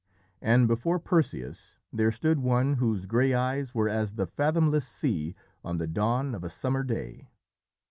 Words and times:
And 0.41 0.67
before 0.67 0.97
Perseus 0.97 1.75
there 1.93 2.11
stood 2.11 2.39
one 2.39 2.73
whose 2.77 3.05
grey 3.05 3.35
eyes 3.35 3.75
were 3.75 3.87
as 3.87 4.13
the 4.15 4.25
fathomless 4.25 4.87
sea 4.87 5.35
on 5.63 5.77
the 5.77 5.85
dawn 5.85 6.33
of 6.33 6.43
a 6.43 6.49
summer 6.49 6.81
day. 6.83 7.29